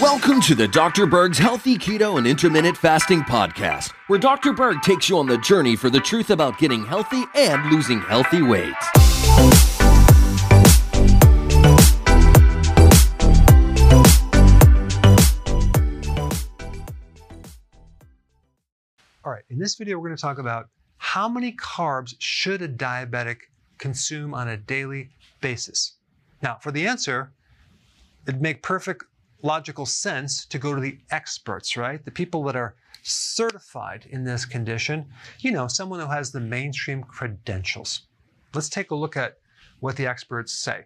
[0.00, 1.06] Welcome to the Dr.
[1.06, 4.52] Berg's Healthy Keto and Intermittent Fasting Podcast, where Dr.
[4.52, 8.42] Berg takes you on the journey for the truth about getting healthy and losing healthy
[8.42, 8.74] weight.
[19.24, 22.68] All right, in this video, we're going to talk about how many carbs should a
[22.68, 23.38] diabetic
[23.78, 25.94] consume on a daily basis.
[26.42, 27.32] Now, for the answer,
[28.26, 29.04] it'd make perfect
[29.42, 32.04] logical sense to go to the experts, right?
[32.04, 35.06] The people that are certified in this condition,
[35.40, 38.02] you know, someone who has the mainstream credentials.
[38.54, 39.38] Let's take a look at
[39.80, 40.84] what the experts say.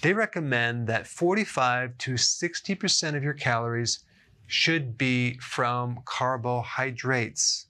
[0.00, 4.00] They recommend that 45 to 60% of your calories
[4.46, 7.66] should be from carbohydrates.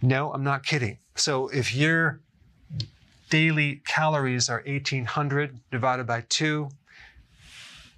[0.00, 0.98] No, I'm not kidding.
[1.14, 2.20] So if your
[3.32, 6.68] daily calories are 1800 divided by 2,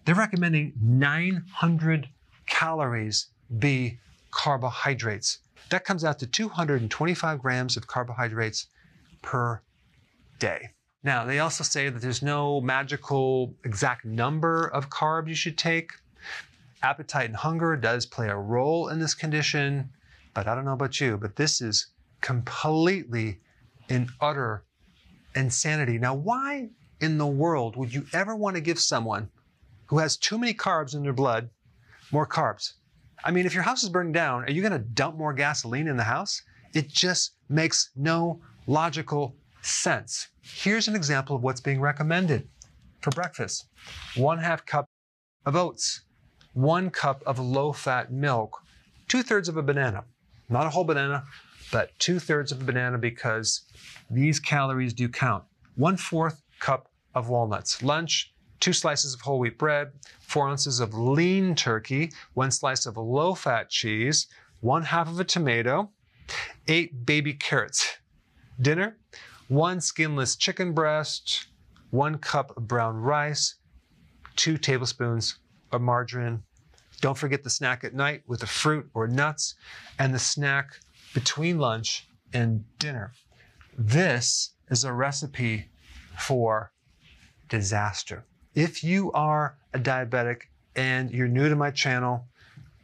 [0.04, 2.08] they're recommending 900
[2.46, 3.98] calories be
[4.30, 5.40] carbohydrates.
[5.70, 8.68] That comes out to 225 grams of carbohydrates
[9.22, 9.60] per
[10.38, 10.68] day.
[11.02, 15.90] Now, they also say that there's no magical exact number of carbs you should take.
[16.84, 19.90] Appetite and hunger does play a role in this condition,
[20.32, 21.88] but I don't know about you, but this is
[22.20, 23.40] completely
[23.88, 24.62] in utter
[25.34, 25.98] insanity.
[25.98, 26.68] Now, why
[27.00, 29.28] in the world would you ever want to give someone
[29.86, 31.50] who has too many carbs in their blood
[32.12, 32.74] more carbs?
[33.24, 35.88] I mean, if your house is burning down, are you going to dump more gasoline
[35.88, 36.42] in the house?
[36.74, 40.28] It just makes no logical sense.
[40.42, 42.48] Here's an example of what's being recommended
[43.00, 43.66] for breakfast
[44.16, 44.86] one half cup
[45.46, 46.02] of oats,
[46.54, 48.58] one cup of low fat milk,
[49.08, 50.04] two thirds of a banana.
[50.48, 51.24] Not a whole banana,
[51.74, 53.62] but two thirds of a banana because
[54.08, 55.42] these calories do count.
[55.74, 57.82] One fourth cup of walnuts.
[57.82, 59.90] Lunch, two slices of whole wheat bread,
[60.20, 64.28] four ounces of lean turkey, one slice of low fat cheese,
[64.60, 65.90] one half of a tomato,
[66.68, 67.98] eight baby carrots.
[68.62, 68.96] Dinner,
[69.48, 71.48] one skinless chicken breast,
[71.90, 73.56] one cup of brown rice,
[74.36, 75.40] two tablespoons
[75.72, 76.40] of margarine.
[77.00, 79.56] Don't forget the snack at night with the fruit or nuts,
[79.98, 80.78] and the snack
[81.14, 83.12] between lunch and dinner.
[83.78, 85.66] This is a recipe
[86.18, 86.72] for
[87.48, 88.24] disaster.
[88.54, 90.42] If you are a diabetic
[90.76, 92.26] and you're new to my channel,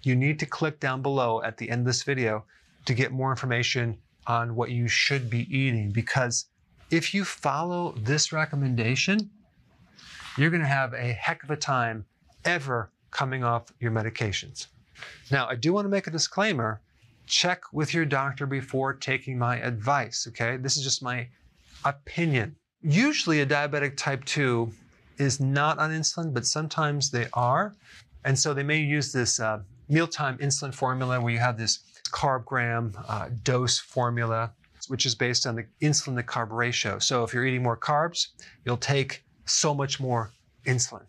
[0.03, 2.45] you need to click down below at the end of this video
[2.87, 6.47] to get more information on what you should be eating because
[6.91, 9.31] if you follow this recommendation,
[10.37, 12.05] you're going to have a heck of a time
[12.45, 14.67] ever coming off your medications.
[15.31, 16.81] Now, I do want to make a disclaimer.
[17.31, 20.57] Check with your doctor before taking my advice, okay?
[20.57, 21.29] This is just my
[21.85, 22.57] opinion.
[22.83, 24.73] Usually, a diabetic type 2
[25.19, 27.73] is not on insulin, but sometimes they are.
[28.25, 31.79] And so they may use this uh, mealtime insulin formula where you have this
[32.11, 34.53] carb gram uh, dose formula,
[34.89, 36.99] which is based on the insulin to carb ratio.
[36.99, 38.29] So if you're eating more carbs,
[38.65, 40.33] you'll take so much more
[40.67, 41.05] insulin.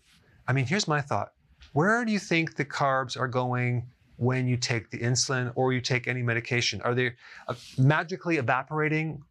[0.47, 1.31] I mean, here's my thought.
[1.73, 3.87] Where do you think the carbs are going
[4.21, 6.79] when you take the insulin or you take any medication?
[6.83, 7.13] Are they
[7.47, 9.23] uh, magically evaporating?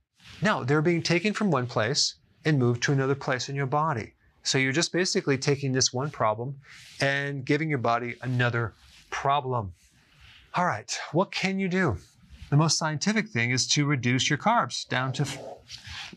[0.42, 4.14] No, they're being taken from one place and moved to another place in your body.
[4.42, 6.56] So you're just basically taking this one problem
[7.00, 8.74] and giving your body another
[9.10, 9.72] problem.
[10.54, 11.96] All right, what can you do?
[12.48, 15.26] The most scientific thing is to reduce your carbs down to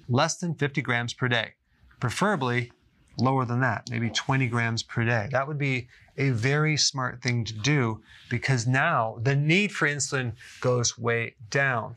[0.10, 1.52] less than 50 grams per day,
[2.00, 2.72] preferably
[3.18, 5.28] lower than that, maybe 20 grams per day.
[5.32, 5.88] That would be
[6.18, 11.96] a very smart thing to do because now the need for insulin goes way down.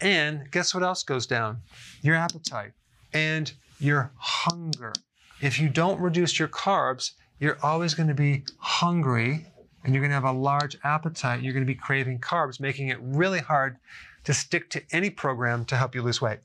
[0.00, 1.58] And guess what else goes down?
[2.02, 2.72] Your appetite.
[3.12, 4.92] And your hunger.
[5.40, 9.46] If you don't reduce your carbs, you're always going to be hungry
[9.84, 11.42] and you're going to have a large appetite.
[11.42, 13.76] You're going to be craving carbs, making it really hard
[14.24, 16.40] to stick to any program to help you lose weight.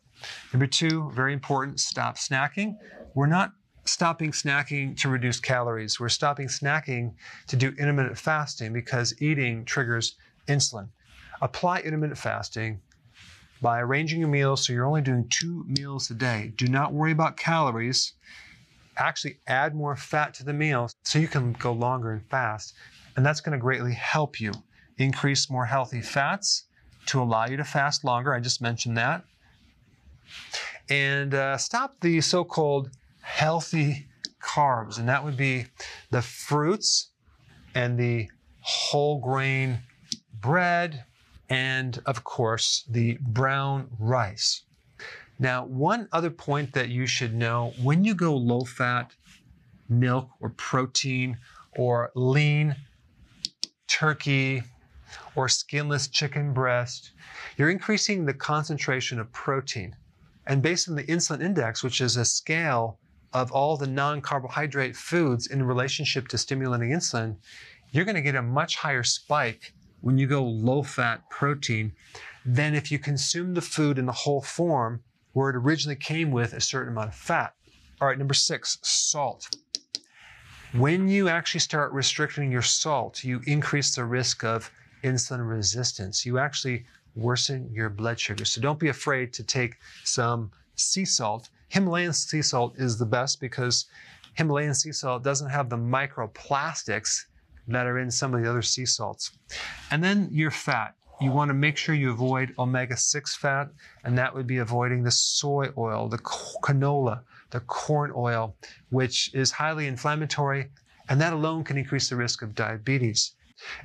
[0.54, 2.78] Number two, very important, stop snacking.
[3.14, 3.52] We're not
[3.86, 6.00] stopping snacking to reduce calories.
[6.00, 7.14] We're stopping snacking
[7.48, 10.16] to do intermittent fasting because eating triggers
[10.48, 10.90] insulin.
[11.42, 12.82] Apply intermittent fasting
[13.62, 16.54] by arranging your meals so you're only doing two meals a day.
[16.56, 18.14] Do not worry about calories.
[18.98, 22.74] Actually, add more fat to the meal so you can go longer and fast.
[23.16, 24.52] And that's going to greatly help you
[24.98, 26.66] increase more healthy fats
[27.08, 28.34] to allow you to fast longer.
[28.34, 29.26] I just mentioned that.
[30.90, 32.90] And uh, stop the so called
[33.22, 34.08] healthy
[34.42, 35.66] carbs, and that would be
[36.12, 37.10] the fruits
[37.74, 38.30] and the
[38.62, 39.80] whole grain
[40.40, 41.04] bread,
[41.50, 44.64] and of course, the brown rice.
[45.40, 49.12] Now, one other point that you should know when you go low fat
[49.90, 51.38] milk or protein
[51.76, 52.76] or lean
[53.88, 54.64] turkey
[55.36, 57.12] or skinless chicken breast,
[57.58, 59.96] you're increasing the concentration of protein.
[60.48, 63.00] And based on the insulin index, which is a scale
[63.34, 67.38] of all the non carbohydrate foods in relationship to stimulating insulin,
[67.92, 71.92] you're going to get a much higher spike when you go low fat protein
[72.46, 75.02] than if you consume the food in the whole form
[75.34, 77.54] where it originally came with a certain amount of fat.
[78.00, 79.50] All right, number six, salt.
[80.74, 84.72] When you actually start restricting your salt, you increase the risk of
[85.04, 86.26] insulin resistance.
[86.26, 88.46] You actually worsen your blood sugar.
[88.46, 91.50] So don't be afraid to take some sea salt.
[91.70, 93.86] Himalayan sea salt is the best because
[94.34, 97.26] Himalayan sea salt doesn't have the microplastics
[97.68, 99.32] that are in some of the other sea salts.
[99.92, 100.96] And then your fat.
[101.22, 103.70] You want to make sure you avoid omega 6 fat,
[104.04, 107.22] and that would be avoiding the soy oil, the canola,
[107.52, 108.54] the corn oil,
[108.90, 110.70] which is highly inflammatory,
[111.08, 113.32] and that alone can increase the risk of diabetes.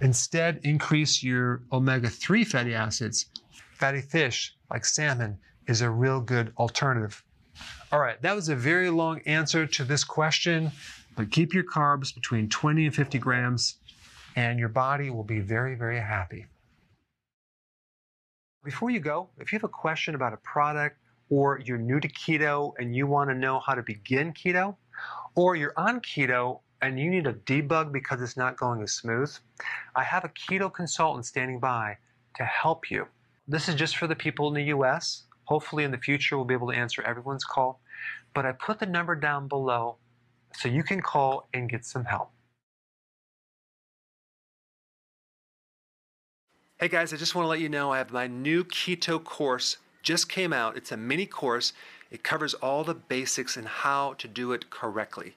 [0.01, 3.27] Instead, increase your omega 3 fatty acids.
[3.75, 7.23] Fatty fish, like salmon, is a real good alternative.
[7.93, 10.71] All right, that was a very long answer to this question,
[11.17, 13.77] but keep your carbs between 20 and 50 grams,
[14.37, 16.47] and your body will be very, very happy.
[18.63, 20.99] Before you go, if you have a question about a product
[21.31, 24.77] or you're new to keto and you want to know how to begin keto,
[25.35, 29.33] or you're on keto and you need a debug because it's not going as smooth,
[29.95, 31.99] I have a keto consultant standing by
[32.37, 33.07] to help you.
[33.47, 35.25] This is just for the people in the US.
[35.45, 37.81] Hopefully, in the future, we'll be able to answer everyone's call.
[38.35, 39.97] But I put the number down below
[40.55, 42.31] so you can call and get some help.
[46.79, 49.77] Hey guys, I just want to let you know I have my new keto course
[50.03, 50.77] just came out.
[50.77, 51.73] It's a mini course.
[52.11, 55.37] It covers all the basics and how to do it correctly.